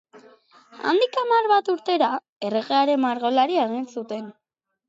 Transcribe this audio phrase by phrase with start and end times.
[0.91, 2.09] Handik hamar bat urtera,
[2.49, 4.27] erregearen margolari egin zuten.